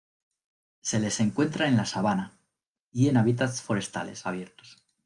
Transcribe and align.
Se 0.81 0.99
les 0.99 1.19
encuentra 1.19 1.67
en 1.67 1.77
la 1.77 1.85
sabana, 1.85 2.39
y 2.91 3.07
en 3.09 3.17
hábitats 3.17 3.61
forestales 3.61 4.25
abiertos. 4.25 4.83